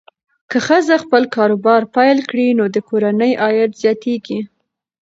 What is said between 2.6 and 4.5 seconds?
د کورنۍ عاید زیاتېږي.